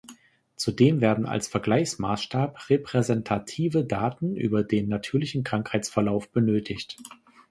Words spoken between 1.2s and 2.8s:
als Vergleichsmaßstab